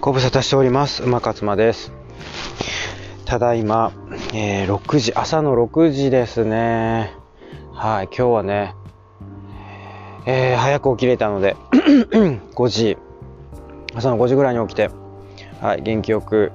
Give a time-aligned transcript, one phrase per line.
[0.00, 1.02] ご無沙汰しております。
[1.02, 1.92] 馬勝間です。
[3.26, 3.92] ただいま、
[4.32, 7.12] えー6時、朝の6時ですね。
[7.74, 8.74] はい、今日はね、
[10.26, 12.96] えー早く起きれたので、 5時、
[13.94, 14.90] 朝の5時ぐらいに起きて、
[15.60, 16.52] はい、元気よく、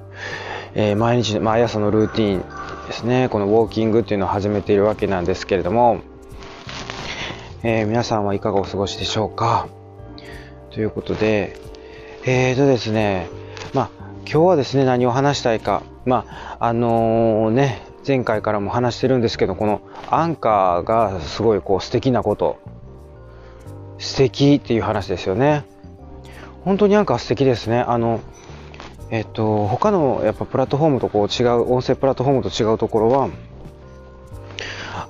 [0.74, 2.44] えー毎日、毎朝のルーティン
[2.88, 6.00] ですね、このウォーキングっていうのを始めているわけなんですけれども、
[7.62, 9.68] え皆さんはいかがお過ごしでしょうか？
[10.70, 11.56] ということで、
[12.24, 13.28] えーとですね、
[14.28, 15.84] 今日はですね、何を話したいか。
[16.04, 22.58] まあ、あのね、前回からも話してるんですけど、このアンカーがすごいこう素敵なこと。
[23.98, 25.64] 素敵っていう話ですよね。
[26.64, 27.78] 本当にアンカー素敵ですね。
[27.78, 28.20] あの、
[29.10, 33.28] えっと、他のやっぱプラットフォームとこう違う、音声プラットフォームと違うところは、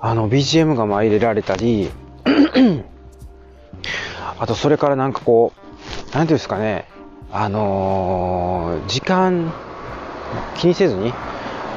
[0.00, 1.90] あの、BGM がまあ入れられたり、
[4.38, 5.54] あとそれからなんかこ
[6.12, 6.86] う、なんていうんですかね、
[7.38, 9.52] あのー時間
[10.56, 11.12] 気にせずに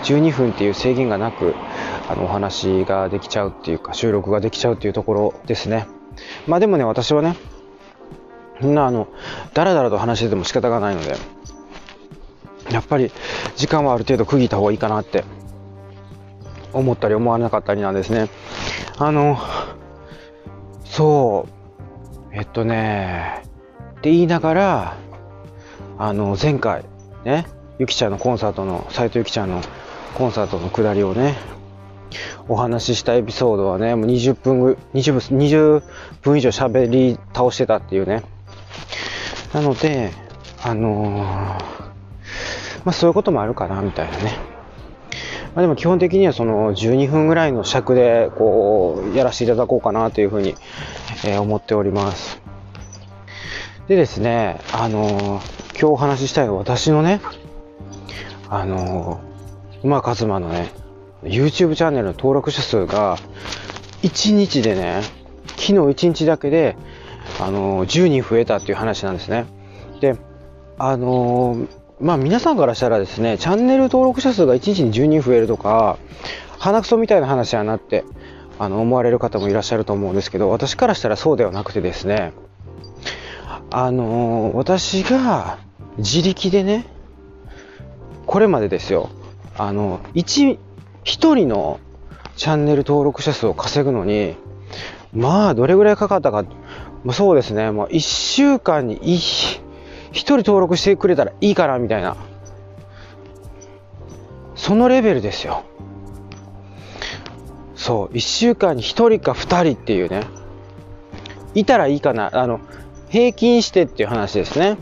[0.03, 1.53] 12分っていう制限がなく
[2.09, 5.85] あのお話ができちゃうっていうか収録ができちゃうっていうところですね。
[6.47, 7.35] まあでもね私はね
[8.61, 9.09] そんなあの
[9.53, 11.17] だらだらと話してても仕方がないので
[12.71, 13.11] やっぱり
[13.57, 15.25] 時間はある程度区切った方がいいかなって
[16.71, 18.29] 思ったり思わなかったりなんですね。
[18.97, 19.37] あの
[20.85, 21.47] そ
[22.31, 22.35] う。
[22.35, 23.43] えっとね。
[23.97, 25.08] って言いながら
[25.99, 26.85] あの前回
[27.25, 27.45] ね
[27.77, 29.61] ゆきちゃんのコンサートの斎藤ゆきちゃんの
[30.15, 31.35] コンサートの下りをね
[32.47, 35.83] お話ししたエピソードはねもう20分20分 ,20
[36.21, 38.23] 分以上喋り倒してたっていうね。
[39.53, 40.11] なので
[40.63, 41.79] あのー
[42.85, 44.37] まあそういうこともあるかなみたいなね。
[45.53, 50.55] まあ、でも基本的にはその12分ぐらいの尺でこうやらせていただこうかなというふうに、
[51.25, 52.39] え思っております。
[53.89, 57.21] でですねあのー今日お話ししたいの私のね
[58.49, 59.29] あのー
[59.81, 60.71] 馬和馬のね
[61.23, 63.17] YouTube チャンネルの登録者数が
[64.01, 65.01] 1日でね
[65.51, 66.75] 昨日1日だけで
[67.39, 69.45] あのー10人増えたっていう話なんですね。
[70.01, 70.17] で
[70.77, 71.67] あのー
[72.01, 75.97] まあ皆さんからしたらですねチャンネル登録者数が1日に10人増えるとか
[76.57, 78.03] 鼻くそみたいな話やなって
[78.57, 82.33] あの思われる方もいらっしゃると思うんですけど私からしたらそうではなくてですね
[83.71, 85.57] あのー私が
[85.99, 86.85] 自力でね
[88.25, 89.09] これまでですよ。
[89.57, 90.57] あの1
[91.03, 91.79] 人の
[92.35, 94.35] チャンネル登録者数を稼ぐのに
[95.13, 96.43] まあどれぐらいかかったか
[97.03, 97.71] まあそうですね。
[97.71, 99.61] もう1週間に 1,
[100.13, 102.15] 人登録してくれたらいいかなみたいな。
[104.55, 105.63] そのレベルですよ。
[107.75, 110.23] そう1週間に1人か2人っていうね。
[111.55, 112.29] いたらいいかな。
[112.33, 112.59] あの
[113.09, 114.77] 平均してっていう話ですね。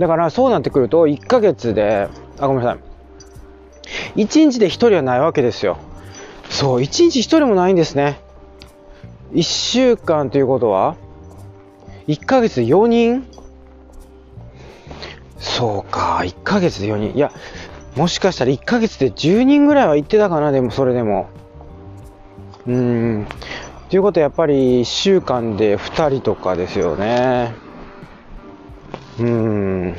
[0.00, 2.78] だからそうなってくると1ヶ月であごめんなさ
[4.16, 4.22] い。
[4.24, 5.76] 1日で1人はないわけですよ。
[6.48, 8.18] そう1日1人もないんですね。
[9.34, 10.96] 1週間ということは
[12.08, 13.26] 1ヶ月で4人？
[15.38, 17.16] そうか1ヶ月で4人。
[17.16, 17.30] いや
[17.94, 21.28] もしかしたら1ヶ月で10人ぐらいは行ってたかなでもそれでも。
[22.66, 23.26] うん。
[23.90, 27.52] ということはやっぱり1週間で2人とかですよね。
[29.18, 29.96] うん。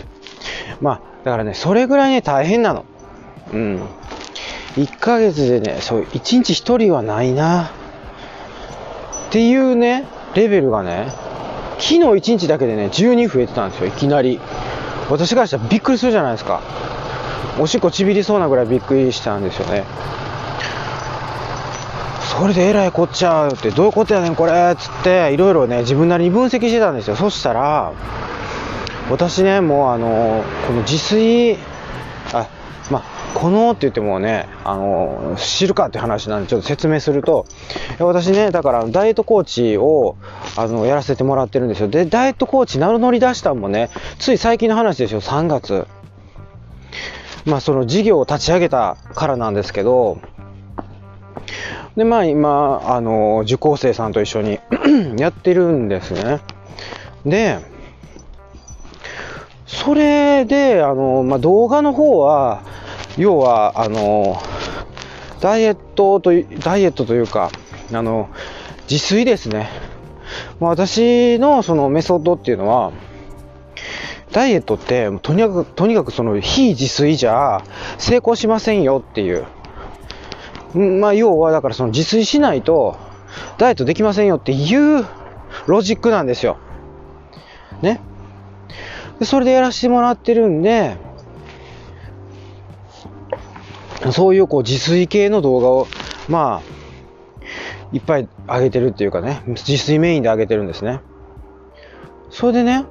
[0.80, 2.86] まあだからねそれぐらいね大変なの。
[3.54, 3.82] うん。
[4.76, 7.66] 1ヶ月でねそう1日1人はないな。
[9.30, 11.08] っていうねレベルがね
[11.80, 14.40] 昨日1日だけでね12増えてたんですよいきなり。
[15.10, 16.62] 私からしたらびっくりするじゃないですか。
[17.60, 19.84] おしっこちびりそうなぐらいびっくりしたんですよね。
[22.40, 27.18] それでえらいこっちゃうってどういうことやねんこれっつっていろいろね自分なりに分析してたんですよ。
[27.18, 27.92] そしたら
[29.12, 31.58] 私ねもうあのこの自炊
[32.34, 32.48] あ
[32.90, 37.46] まあこのって言ってもねあの知るかって話なんでちょっと説明すると
[38.00, 40.16] 私ねだからダイエットコーチを
[40.56, 41.90] あのやらせてもらってるんですよ。
[41.90, 45.88] でダイエットコーチ名乗り出したんもねつい最近の話ですよ3月。
[47.46, 50.20] まあその事業を立ち上げたからなんですけど
[51.98, 54.60] でまあ今あの受講生さんと一緒に
[55.18, 56.40] やってるんですね。
[57.26, 57.71] で
[59.84, 62.62] それであの、まあ、動画の方は
[63.18, 64.40] 要はあの
[65.40, 67.50] ダイエットといダイエットというか
[67.92, 68.30] あの
[68.88, 69.70] 自炊ですね、
[70.60, 72.92] まあ、私のそのメソッドっていうのは
[74.32, 77.64] ダイエットってとにかくとにかくその非自炊じゃ
[77.98, 79.48] 成功しませんよっていう
[80.76, 82.98] まあ要はだからその自炊しないと
[83.58, 85.08] ダイエットできませんよっていう
[85.66, 86.58] ロジックなんですよ。
[87.82, 88.00] ね。
[89.22, 90.98] でそれでやらせてもらってるんで、
[94.12, 95.88] そういうこう自炊系の動画を、
[96.28, 96.62] まあ、
[97.94, 101.02] いっぱい上げてるっていうかね、自炊メインで上げてるんですね。
[102.32, 102.86] それでね、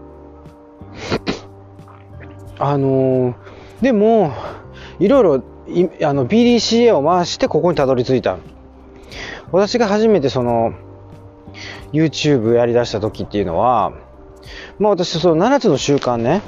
[2.60, 3.34] あのー、
[3.80, 4.32] でも、
[5.00, 8.38] いろいろあの BDCA を回してここにたどり着いた。
[9.50, 10.74] 私が初めてその
[11.92, 13.92] YouTube やりだした時っていうのは、
[14.78, 16.42] まあ私その7つの習慣ね、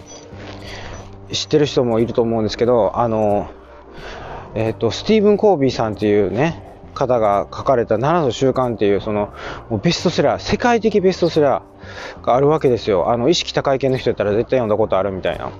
[1.30, 3.50] 知ってる人もいると思うんですけど、あの、
[4.54, 9.32] えっ、ー、と、スティーブン・コービーさんっていうね、方が書かれた7つの習慣っていう、その、
[9.70, 13.10] もうベストセラー、世界的ベストセラーがあるわけですよ。
[13.10, 15.52] あの、意識高い系の人やったら絶対読んだことあるみたいな。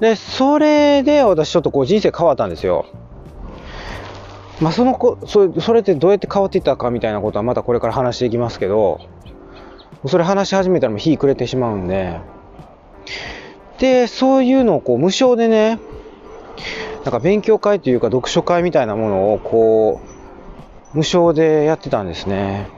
[0.00, 2.86] で、それで私ちょっとこう人生変わったんですよ。
[4.60, 9.00] まあ、その子、そそれってどうやって変わっていったかみたいなことはまたこれから話していきますけど、
[10.06, 12.20] それ話し始めたらもう日暮れてしまうんで、
[13.78, 15.78] で、そういうのをこう無償でね、
[17.04, 20.00] なんか勉強会というか読書会みたいなものをこ
[20.94, 22.68] う、無償でやってたんですね。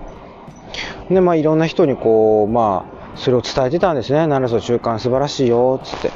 [1.11, 4.21] で、まあいろんな人にこう、まあ、それを伝えてたんですね。
[4.21, 6.11] 7つの習慣素晴らしいよ、つって。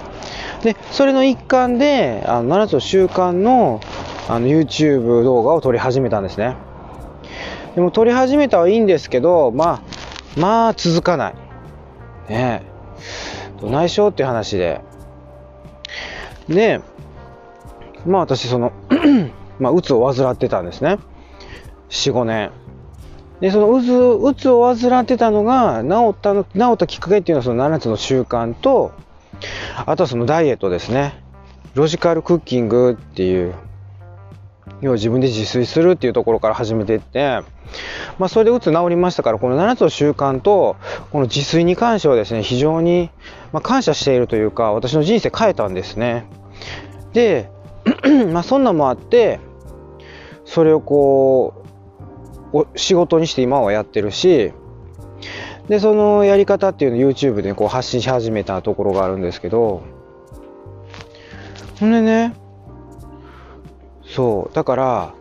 [0.62, 3.80] で、それの一環で、あの7つの習慣の
[4.28, 6.56] あの YouTube 動画を撮り始めたんですね。
[7.74, 9.95] でも撮り始めたはいいんですけど、まあ、
[10.36, 11.34] まあ続かない。
[12.28, 13.60] ねえ。
[13.60, 14.82] どないしようっていう話で。
[16.48, 16.80] で、
[18.06, 18.72] まあ私その
[19.58, 20.98] まあ、うつを患ってたんですね。
[21.88, 22.50] 4、5年。
[23.40, 28.92] で、そのうつ、うつを患ってたのが、治ったの、治ったきっかけっていうのはその7つの習慣と、
[29.84, 31.22] あとはそのダイエットですね。
[31.74, 33.54] ロジカルクッキングっていう、
[34.80, 37.40] 要は自分で自炊するっていうところから始めていって、
[38.18, 40.76] まあそれでうつ治りましたから、この7つの習慣と、
[41.12, 43.10] この自炊に関してはですね、非常に、
[43.52, 46.26] ま、感謝しているというか、私の人生変えたんですね。
[47.12, 47.50] で、
[48.32, 49.40] まあそんなんもあって、
[50.44, 51.64] それをこ
[52.52, 54.52] う、仕事にして今はやってるし、
[55.68, 59.82] で、そのやり方っていうのを YouTube でこう発信し始めたところがあるんですけど、
[61.80, 62.34] ほんでね、
[64.16, 65.14] そう、だから、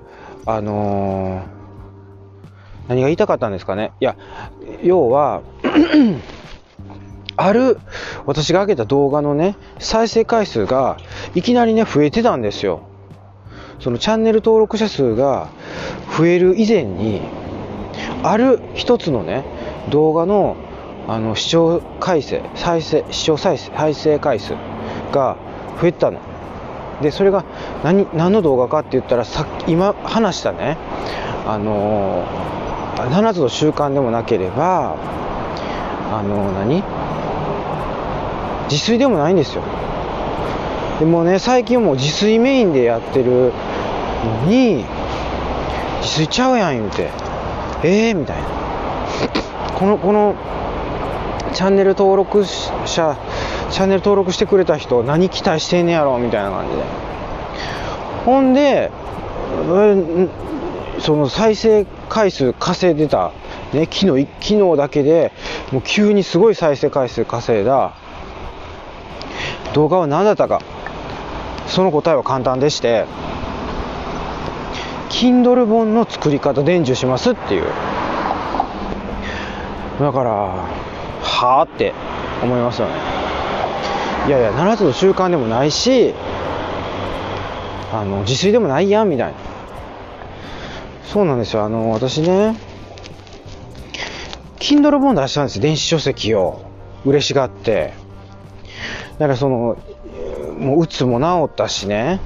[0.45, 3.91] あのー、何が言いたかったんですかね。
[3.99, 4.15] いや、
[4.83, 5.41] 要は
[7.35, 7.77] ある、
[8.25, 10.95] 私が上げた動画のね、再生回数が
[11.33, 12.83] いきなりね、増えてたんですよ。
[13.81, 15.49] そのチャンネル登録者数が
[16.17, 17.19] 増える以前に、
[18.23, 19.43] ある一つのね、
[19.89, 20.55] 動画の
[21.09, 24.53] あの視聴回数再生視聴再生再生回数
[25.11, 25.35] が
[25.81, 26.34] 増えたの
[27.01, 27.43] でそれが
[27.83, 30.77] 何何の動画かって言ったらさっき今話したね
[31.45, 34.95] あのー、7つの習慣でもなければ
[36.11, 36.83] あのー、何？
[38.69, 39.63] 自炊でもないんですよ。
[40.99, 43.51] でもね最近もう自炊メインでやってる
[44.23, 44.85] のに
[46.01, 47.09] 自炊ちゃうやん言うて
[47.83, 48.47] ええー、みたいな。
[49.77, 50.35] このこの
[51.53, 52.45] チャンネル登録
[52.85, 53.17] 者
[53.71, 56.83] チャンネル登録してくれた人何期待してんねやろみたいな感じで。
[58.25, 58.91] ほんで
[60.99, 63.31] その再生回数稼いでた、
[63.73, 65.31] ね、昨日昨日だけで
[65.71, 67.93] もう急にすごい再生回数稼いだ。
[69.73, 70.61] 動画は何だったか。
[71.67, 73.05] その答えは簡単でして
[75.09, 77.65] Kindle 本の作り方伝授しますっていう。
[79.99, 81.93] だからはあって
[82.43, 83.24] 思いますよね。
[84.27, 86.15] いやいや7つの習慣でもないし
[87.91, 89.37] あの自炊でもないやんみたいな。
[91.03, 91.63] そうなんですよ。
[91.63, 92.57] あの私ね
[94.57, 96.65] Kindle 本出したんです電子書籍を。
[97.05, 97.93] 嬉しがって。
[99.19, 99.77] だからその
[100.57, 102.19] もううつも治ったしね。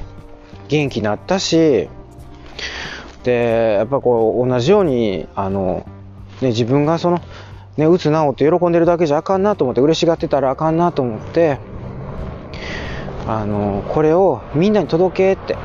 [0.70, 1.90] 元気になったし。
[3.24, 5.86] でやっぱこう同じようにあの、
[6.42, 7.22] ね、自分がその
[7.76, 11.60] ね、うつ治って喜んでるだけじゃあかんなと思って嬉しがってたらあかんなと思って。
[13.30, 15.56] あのこれをみんなに届けって。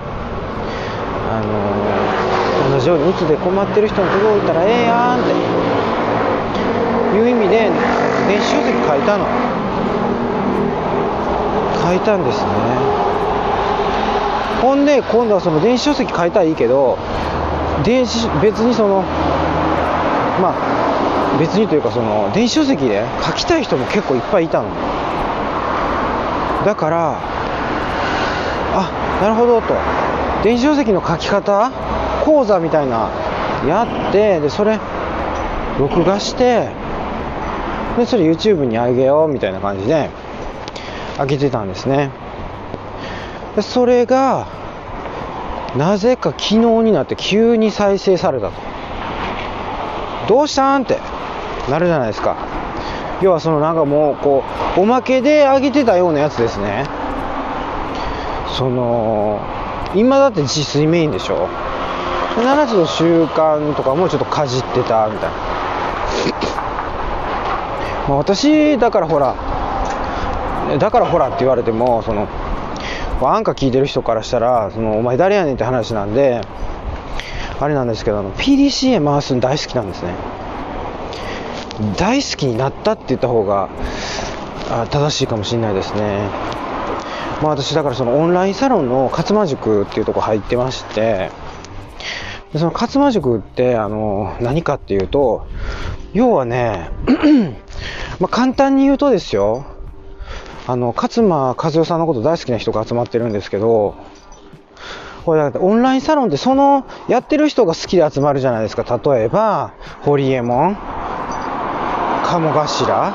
[1.27, 5.33] あの同じようにうつで困ってる人に届いたらええやんって。
[7.17, 7.71] いう意味で
[8.29, 9.25] 電子書籍書いたの。
[11.83, 12.51] 書いたんですね。
[14.61, 16.99] ほんで今度はその電子書籍書いたらいいけど
[17.85, 19.03] 電子別にその
[20.41, 24.69] まあ別にというかその電子書籍で書きたい人も結構いっぱいいたの。
[26.65, 27.34] だから
[28.77, 29.75] あなるほどと。
[30.43, 31.71] 電子書籍の書き方？
[32.25, 33.09] 講座みたいな。
[33.67, 34.79] やってでそれ
[35.79, 36.69] 録画して
[37.97, 40.11] でそれ YouTube にあげようみたいな感じで
[41.17, 42.11] 開けてたんですね。
[43.57, 44.47] でそれが
[45.77, 48.53] なぜか昨日になって急に再生されたと。
[50.29, 50.99] どうしたんって
[51.71, 52.37] なるじゃないですか。
[53.23, 54.43] 要はそのなんかもうこ
[54.77, 56.85] うおまけであげてたようなやつですね。
[58.57, 59.41] その
[59.95, 61.49] 今だって自炊メインでしょ
[62.37, 65.37] ？7つの習慣とかもちょっとかじってたみたいな、
[68.09, 69.35] まあ、私だからほら
[70.79, 72.29] だからほらって言われてもその
[73.23, 76.41] アンカ聞いてる人からしたらそのお前誰やねんって話なんで
[77.61, 80.15] あれなんですけど PDCA 回すの大好きなんですね。
[81.97, 83.69] 大好きになったって言った方が
[84.91, 86.29] 正しいかもしれないですね。
[87.43, 91.31] まあ私だからそのオンラインサロンの勝間塾っていうとこ入ってまして
[92.53, 95.47] でその勝間塾ってあの何かっていうと
[96.13, 96.91] 要はね
[98.21, 99.67] まあ簡単に言うとですよ
[100.67, 103.95] あの勝間和代さんのこと大好きな人が集まってるんですけど
[105.27, 108.85] これだオンラインサロンってそのやってる人が好きで集まるじゃないですか。
[109.03, 109.73] 例えば
[110.03, 110.77] 堀エモ門
[112.25, 113.13] 鴨頭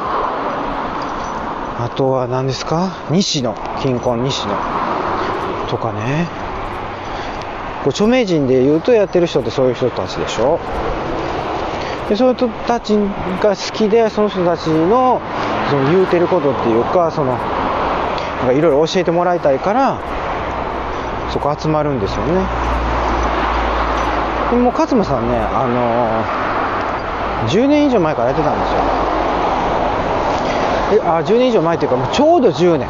[1.81, 2.97] あとは何ですか？
[3.11, 3.53] 西野。
[3.81, 4.53] 金婚西野
[5.69, 6.49] とかね。
[7.83, 10.59] こう著名人で言うとやってる人ってそういう人たちでしょ。
[12.09, 12.97] でそういう人たち
[13.41, 15.21] が好きでその人たちの
[15.69, 17.37] その言うてることっていうかその
[18.51, 19.99] いろいろ教えてもらいたいから
[21.31, 22.33] そこ集まるんですよね。
[24.49, 25.67] でも勝間さんねあ
[27.45, 28.79] のー、10年以上前からやってたんですよ。
[30.91, 32.89] えあ10年以上前というかもうちょうど10年。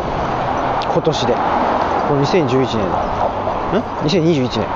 [0.99, 1.33] 今年で。
[1.33, 2.89] この2011年。
[3.71, 4.67] ん2021年、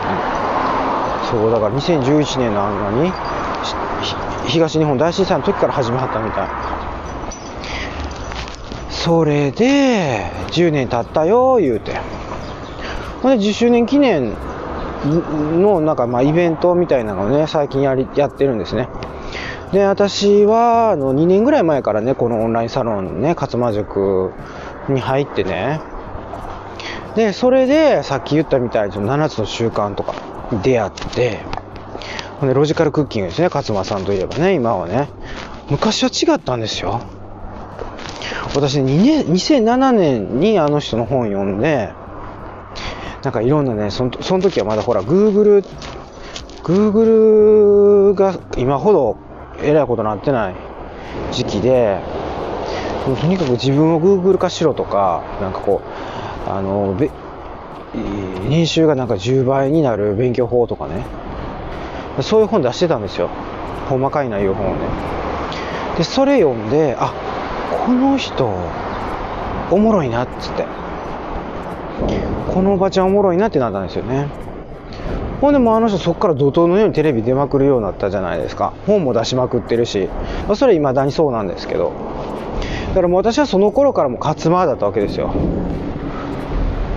[1.30, 3.12] そうだから2011年のあのに
[4.48, 6.48] 東日本大震災の時から始まったみたい。
[8.90, 12.00] それで10年経ったよ言うて。
[13.22, 14.34] ほんで10周年記念
[15.62, 18.88] のなんかまあイベントみたいなのをね最近やりやってるんですね。
[19.74, 24.32] で、私は、あの、2年ぐらい前からね、このオンラインサロンね、勝間塾
[24.88, 25.82] に入ってね、
[27.16, 30.16] で、それで、さっき言ったみたいに、7つの習慣とか
[30.64, 31.40] 出会って、
[32.40, 35.10] ほんで、ロジカルクッキングですね、勝間さんといえばね、今はね。
[35.70, 37.02] 昔は違ったんですよ。
[38.56, 41.92] 私、2年、2007年にあの人の本読んで、
[43.24, 45.64] なんかいろんなね、そのその時はまだほら、Google、
[46.64, 49.18] Google が今ほど
[49.62, 50.56] えらいことなってない
[51.32, 52.00] 時期で、
[53.06, 55.88] とにかく自分を Google 化しろとか、なんかこう、
[56.48, 57.10] あの、べ
[58.50, 61.06] 年収がなんか10倍になる勉強法とかね、
[62.22, 63.30] そういう本出してたんですよ。
[63.88, 64.80] 細かい内容本をね。
[65.98, 67.14] で、それ読んで、あ、
[67.86, 68.52] この人、
[69.72, 70.66] おもろいなっつって。
[72.54, 74.28] このおばちゃんおもろいなってなったんですよね。
[75.42, 78.74] ほんでもあの人そこから怒涛のようにテレビ出まくるようになったじゃないですか。
[78.86, 80.08] 本も出しまくってるし、
[80.48, 81.92] ま、それ未だにそうなんですけど。
[82.90, 85.34] だからもう私はその頃からも勝間だったわけですよ。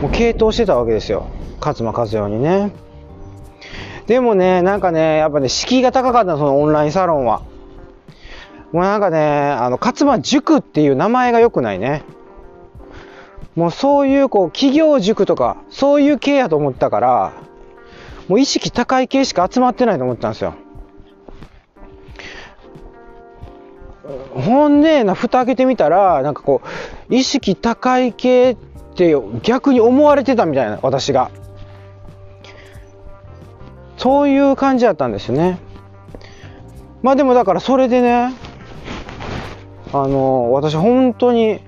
[0.01, 1.27] もう傾倒してたわけですよ。
[1.61, 2.73] 勝間和代にね。
[4.07, 7.43] でもね、なんかね、やっぱね、敷居が高かったそのオンラインサロンは。
[8.73, 12.05] もうなんかね、あの、勝間塾っていう名前が良くないね。
[13.55, 17.33] もうそういうこう、企業塾とか、そういう系やと思ったから、
[18.29, 20.55] もう意識高い系しか集まってないと思ったんですよ。
[24.35, 26.61] ほんで、な、蓋開けてみたら、なんかこ
[27.09, 31.31] う、意識高い系ってって逆に思われてたみたいな、私が。
[33.99, 35.59] そういう感じだったんですよね。
[37.03, 38.35] まあでもだからそれでね、
[39.93, 41.61] あの、私本当に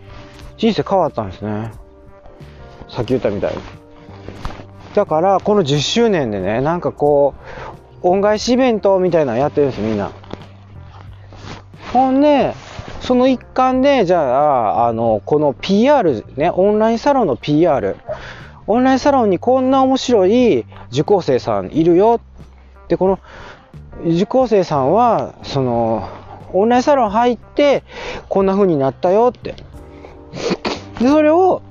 [0.56, 1.72] 人生変わったんですね。
[2.88, 3.78] さっき言ったみたいに。
[4.94, 7.34] だからこの10周年でねなんかこ
[8.02, 10.10] う恩返しイベントみたいなのやってるんですみんな
[11.92, 12.54] ほんで
[13.00, 17.96] その一環でじゃああのこの PR ねオンラインサロンの PR
[18.66, 22.20] オンラインサロンにこんな面白い受講生さんいるよ
[22.88, 23.18] でこの
[24.04, 26.08] 受講生さんはその
[26.52, 27.82] オンラインサロン入って
[28.28, 29.54] こんな風になったよって
[31.00, 31.62] でそれを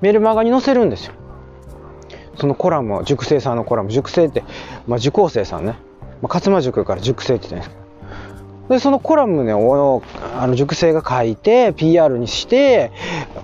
[0.00, 1.14] メルマガに載せるんですよ
[2.38, 4.44] そのコラムを、塾生さんのコラム、塾生って、
[4.86, 5.72] まあ、受講生さんね。
[6.22, 7.77] まあ、勝間塾から塾生って言ってないです。
[8.68, 10.02] で、そのコラムね、を、
[10.36, 12.92] あの、塾生が書いて、PR にして、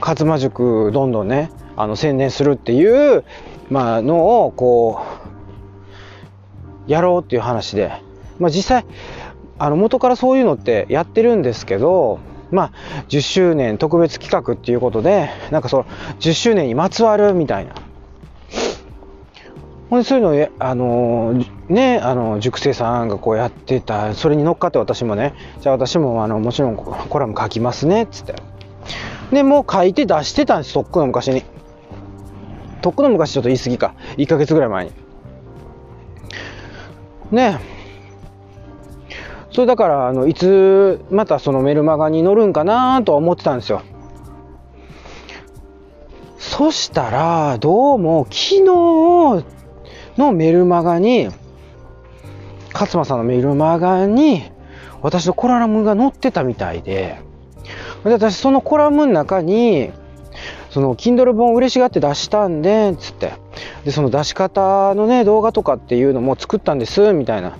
[0.01, 3.25] 勝間塾どんどんね、あの、宣伝するっていう、
[3.71, 5.03] まあ、のを、こ
[6.89, 7.93] う、やろうっていう話で。
[8.39, 8.87] まあ、実際、
[9.59, 12.19] あの、元からそういうのってやってるんですけど、
[12.51, 12.73] まあ、
[13.09, 15.87] 10周年特別企画っていうことで、なんかその、
[16.21, 17.75] 10周年にまつわるみたいな。
[19.91, 28.35] ほんで、そういうのを、あのね、あの、塾生さんがこうやってた、それに乗っかって私もね、じゃあ私も、あの、もちろんコラム書きますねっ、つって。
[29.33, 31.43] で、もう書いて出してたんです、とっくの昔に。
[32.83, 33.95] とっくの昔ちょっと言い過ぎか。
[34.17, 35.05] 1ヶ月ぐらい前に。
[37.35, 37.59] ね
[39.51, 43.83] それだからあのいつまたそのメルマガに乗るんかなとは思ってたんですよ
[46.39, 49.45] そしたらどうも昨日
[50.17, 51.29] のメルマガに
[52.73, 54.51] 勝間さんのメルマガに
[55.03, 57.21] 私のコラムが載ってたみたいで
[58.05, 59.91] で私そのコラムの中に
[60.71, 63.35] その Kindle 本嬉しがって出したんでっつって
[63.85, 67.57] でその出し方のね動画とかっていうのも作ったんですみたいな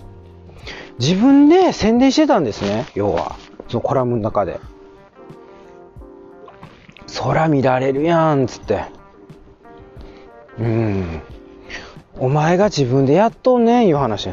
[0.99, 3.37] 自分で宣伝してたんですね、要は。
[3.69, 4.61] そのコラムの中で。
[7.23, 8.85] 空見られるやんっ、つって。
[10.59, 11.23] うん。
[12.19, 14.31] お前が自分でやっとんねん、いう話。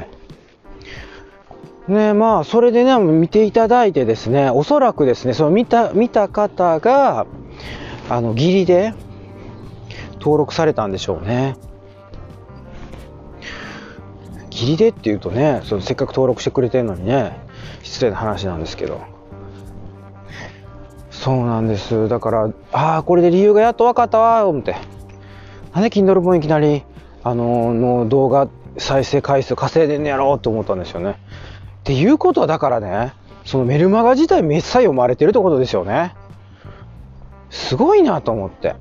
[1.87, 7.25] ねまあ、それでね、見ていただいてですね、おそらくですね、その見た、見た方が、
[8.09, 8.93] あの、義理で
[10.13, 11.55] 登録されたんでしょうね。
[14.61, 17.39] 義理でっていうとねそのせっかく登録してくれてるのにね
[17.81, 19.01] 失礼な話なんですけど
[21.09, 24.75] そうなんですだからああこれで理由がやっと分かったわ思って
[25.73, 26.83] なんで Kindle 本いきなり
[27.23, 28.47] あのの動画
[28.77, 33.13] 再生回数稼いでんねやろうと思ったんですよねっていうことはだからね
[33.45, 36.15] そのメルマガ自体めっさ読まれてるってことですよね
[37.49, 38.75] すごいなと思って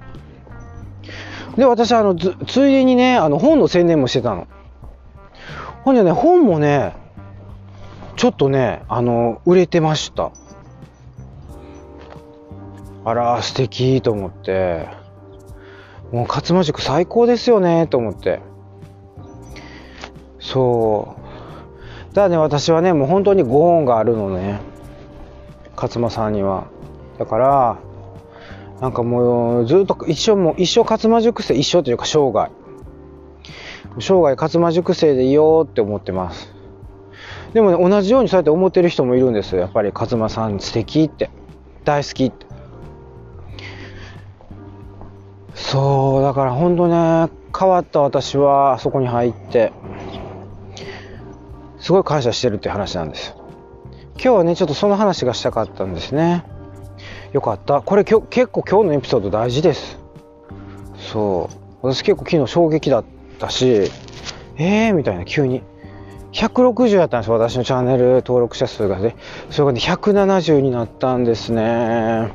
[1.56, 4.46] で私あのついでにねあの本の宣伝もしてたの
[5.82, 6.94] ほんでね、本もね、
[8.16, 10.30] ちょっとね、あの、売れてました。
[13.04, 14.88] あら、素敵と思って。
[16.12, 18.40] もう勝間塾最高ですよね、と思って。
[20.38, 21.16] そ
[22.10, 22.14] う。
[22.14, 24.60] だね、私はね、もう本当にご恩があるのね。
[25.76, 26.66] 勝間さんには。
[27.18, 27.78] だから、
[28.80, 32.50] なんかもうずっと一生もう一生勝間塾生一生というか生涯
[33.98, 36.52] 生涯勝間塾生でいようって思ってます
[37.52, 41.30] でもね同じようにそうやって思ってる人もいるんですよやっぱり勝間さん素敵って
[41.84, 42.46] 大好きって
[45.70, 49.72] そうだから本当ね変わった私はそこに入って
[51.78, 53.34] すごい感謝してるって話なんです
[54.14, 56.44] 今日はねちょっとその話がしたかったんですね
[57.32, 59.98] よかったこれ結構今日のエピソード大事です
[61.12, 63.04] そう私結構昨日衝撃だっ
[63.38, 63.90] たし、
[64.56, 65.62] えーみたいな、急に。
[66.32, 69.16] 160やったんですよ、私のチャンネル登録者数がね。
[69.50, 72.32] それがね、170になったんですね。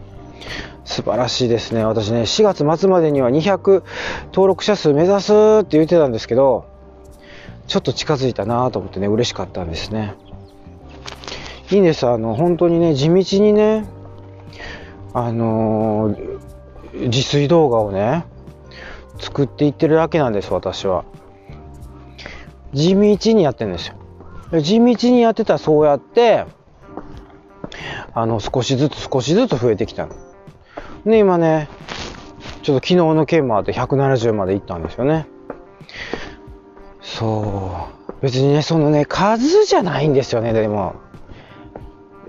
[0.85, 1.83] 素晴らしいですね。
[1.83, 3.83] 私ね、4月末までには200
[4.27, 6.65] 登録者数目指すって言ってたんですけど、
[7.67, 10.13] ちょっと近づいたなと思ってね、嬉しかったんですね。
[11.71, 12.07] いいんです。
[12.07, 13.85] あの、本当にね、地道にね、
[15.13, 16.39] あのー、
[17.07, 18.25] 自炊動画をね、
[19.19, 21.05] 作っていってるだけなんです私は
[22.73, 23.95] 地道にやってるんですよ
[24.61, 26.45] 地道にやってたらそうやって
[28.13, 30.15] あの少しずつ少しずつ増えてきたの
[31.05, 31.69] で今ね
[32.63, 35.27] ちょっと昨日の件もあって170までいったんですよね。
[37.01, 38.13] そう。
[38.21, 40.95] 別にねそのね数じゃないんですよねでも。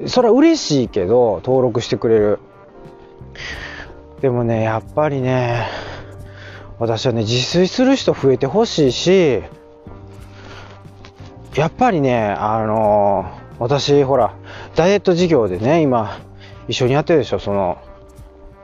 [0.07, 2.39] それは嬉しいけど登録してくれる。
[4.21, 5.67] でもねやっぱりね
[6.79, 9.43] 私はね、自炊する人増えてほしいし、
[11.55, 14.35] やっぱりね、あのー、私、ほら、
[14.75, 16.19] ダイエット事業でね、今、
[16.69, 17.79] 一緒にやってるでしょ、その、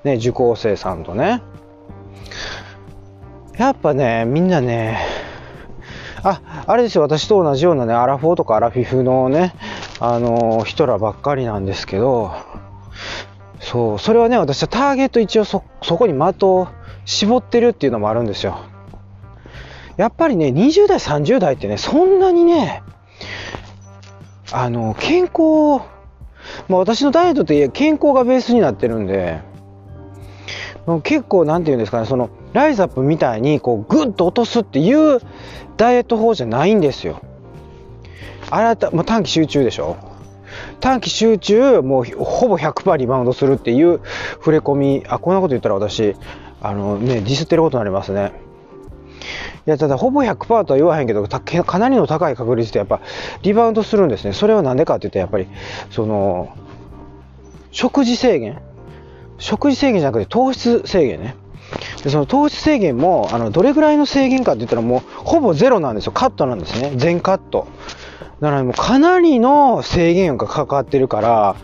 [0.04, 1.42] ね、受講生さんとね。
[3.58, 4.98] やっぱね、みんなね、
[6.24, 9.54] あ、あれですよ、私と同じようなね、アラフォーとかアラフィフのね、
[10.00, 12.32] あのー、人らばっかりなんですけど、
[13.60, 16.68] そう、それはね、私はターゲット一応そ、そこに的を
[17.04, 18.58] 絞ってるっていうのもあるんですよ。
[19.96, 22.82] やっぱりね、20代、30代ってね、そんなにね、
[24.52, 25.84] あの、健康、
[26.68, 29.40] まあ私のダイエットって健康がベースになってるんで、
[31.04, 35.20] 結構なんて言うんですかね、その、ライズアップみたいに、こう、グッと落とすっていう
[35.76, 37.20] ダイエット法じゃないんですよ。
[38.50, 39.96] あれは、まあ、短期集中でしょ？
[40.80, 44.00] 短期集中、もうほぼ100%リバウンドするっていう
[44.34, 46.16] 触れ込み、あ、こんなこと言ったら私、
[46.60, 48.32] あのね、ディスってることになりますね。
[49.66, 53.00] いや、ただ、ほぼ100%とは言わへんけど、かなりの高い確率でやっぱ
[53.42, 54.32] リバウンドするんですね。
[54.32, 55.46] それはなんでかって言って、やっぱり、
[55.90, 56.50] その、
[57.70, 58.60] 食事制限
[59.42, 61.34] 食事制限じゃなくて糖質制限ね。
[62.04, 66.12] でその糖質制限もあのどれぐらいの制限かって言ったらもうほぼゼロなんですよ。
[66.12, 66.92] カットなんですね。
[66.96, 67.66] 全カット。
[68.40, 71.56] だからもうかなりの制限がかかってるから、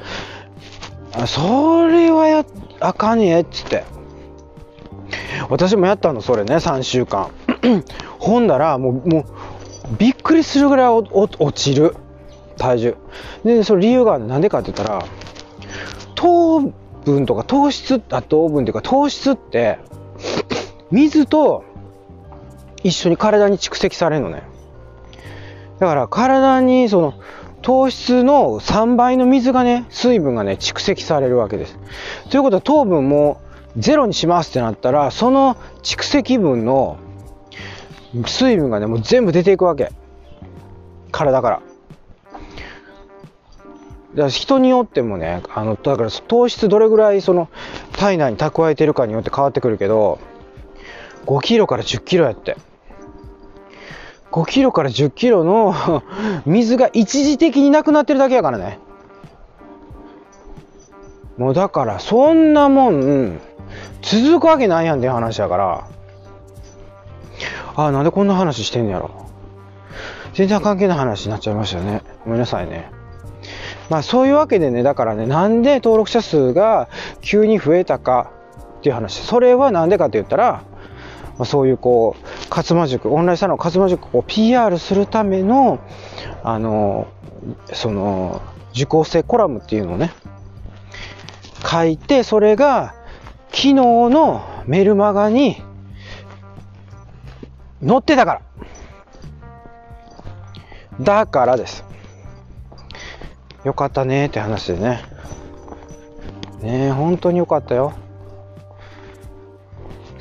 [1.26, 2.44] それはや、
[2.80, 3.84] あかんねえっつって。
[5.48, 7.30] 私もやったの、それね、3週間。
[8.18, 9.24] ほんだら、もう、もう、
[9.98, 11.96] びっくりするぐらい落ちる。
[12.58, 12.96] 体重。
[13.44, 15.04] で、その理由がなんでかって言ったら、
[16.14, 16.72] 糖
[17.10, 19.78] 分とか糖質、あ、糖分っていうか糖質って、
[20.90, 21.64] 水と
[22.82, 24.42] 一緒に体に蓄積されるのね。
[25.78, 27.14] だから体にその
[27.62, 31.78] 糖質の3倍の水がね、水分がね、蓄積されるわけです。
[32.30, 33.40] ということは糖分も
[33.76, 36.98] ゼロにしますってなったら、その蓄積分の
[38.26, 39.90] 水分がね、もう全部出ていくわけ。
[41.10, 41.60] 体から。
[44.10, 47.48] だから人によってもね、あの、だから糖質どれぐらいその
[47.92, 50.18] 体内に蓄えてるかによって変わってくるけど、
[51.26, 52.56] 5キロから10キロやって。
[54.30, 56.02] 5キロから10キロの
[56.46, 58.78] 水が一時的になくなってるだけやからね。
[61.36, 63.40] もうだからそんなもん
[64.02, 65.84] 続くわけないやんって話やから。
[67.76, 69.10] ああ、なんでこんな話してんのやろ。
[70.34, 72.02] 全然関係ない話になっちゃいましたね。
[72.24, 72.97] ごめんなさいね。
[73.90, 76.88] まあそういうわけでね、だからね、なんで登録者数が
[77.20, 78.30] 急に増えたか
[78.78, 79.20] っていう話。
[79.22, 80.62] それはなんでかって言ったら、
[81.38, 85.78] まあ、そういうこう、勝間塾、オンラインサロン勝間塾を PR するための、
[86.42, 87.06] あの、
[87.72, 90.12] その、受講生コラムっていうのをね、
[91.64, 92.94] 書いて、それが
[93.50, 95.62] 昨日のメルマガに
[97.86, 98.40] 載ってたから。
[101.00, 101.87] だからです。
[103.68, 105.02] よかったねって話でね。
[106.62, 107.92] ね本当によかったよ。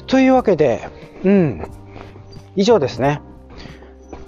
[0.05, 0.89] というわけで、
[1.23, 1.65] うん。
[2.57, 3.21] 以上ですね。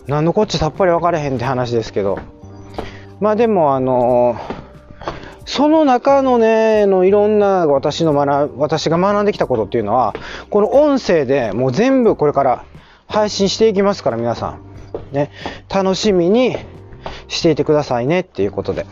[0.08, 2.18] 何のこっちさっぱり分かれへんって話ですけど。
[3.20, 4.40] まあでも、あのー、
[5.46, 10.14] その中のね、のいろんな私の学、私が学んできたことっていうのは、
[10.50, 12.64] この音声でもう全部これから
[13.08, 14.70] 配信していきますから、皆さん。
[15.12, 15.30] ね、
[15.68, 16.56] 楽しみに
[17.28, 18.86] していてくださいねっていうことで。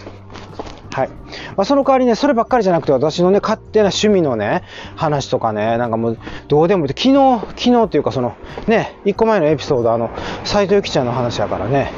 [1.56, 4.64] まあ、その代わりね、そればっかりじゃなくて、私のね、勝手な趣味のね、
[4.96, 6.90] 話とかね、なんかもう、どうでもいい。
[6.90, 8.36] 昨日、昨日っていうか、その、
[8.68, 10.10] ね、一個前のエピソード、あの、
[10.44, 11.92] 斎藤由貴ちゃんの話やからね、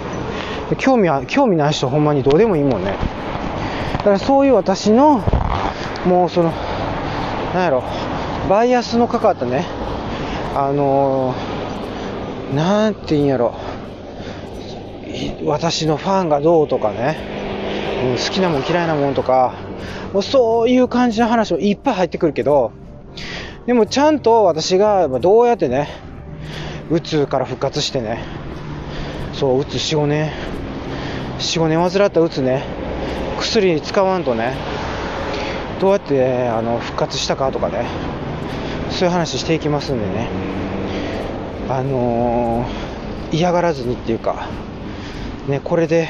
[0.77, 2.95] 興味は、興味ない人ほんまにどうでもいいもんね。
[3.97, 5.23] だからそういう私の、
[6.05, 6.51] もうその、
[7.53, 7.83] なんやろ、
[8.49, 9.65] バイアスのかかったね、
[10.55, 13.53] あのー、なんて言うんやろ、
[15.45, 17.38] 私のファンがどうとかね、
[18.03, 19.53] うん、好きなもん嫌いなもんとか、
[20.13, 22.71] もうそういう感じの話もいっぱい入ってくるけど、
[23.65, 25.89] でもちゃんと私がどうやってね、
[26.89, 28.23] うつから復活してね、
[29.33, 30.31] そう、うつ4、5年、
[31.39, 32.63] 4、5年患ったうつね、
[33.37, 34.55] 薬使わんとね、
[35.79, 37.85] どうやって、あの復活したかとかね、
[38.89, 40.27] そういう話していきますんでね、
[41.69, 44.47] あのー、嫌がらずにっていうか、
[45.47, 46.09] ね、これで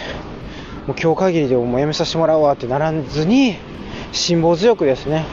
[0.89, 3.58] もう今日限りでもうやめさせてもらうわってならずに、
[4.12, 5.23] 辛抱強くですね、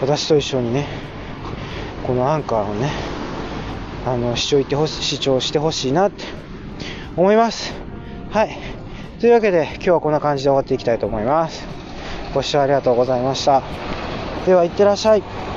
[0.00, 0.88] 私と一緒にね、
[2.04, 2.90] このアンカーをね、
[4.04, 6.24] あの、視聴てほし視聴してほしいなって
[7.16, 7.72] 思います。
[8.30, 8.58] はい。
[9.20, 11.64] というわけで、今日はこんな感じで終わっていきたいと思います。
[12.34, 13.62] ご視聴ありがとうございました。
[14.46, 15.47] では、いってらっしゃい。